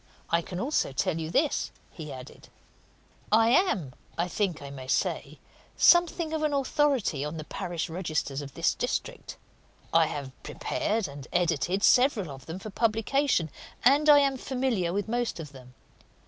[0.31, 2.49] I can also tell you this," he added,
[3.31, 5.37] "I am, I think I may say,
[5.77, 9.37] something of an authority on the parish registers of this district
[9.93, 13.51] I have prepared and edited several of them for publication,
[13.85, 15.75] and I am familiar with most of them.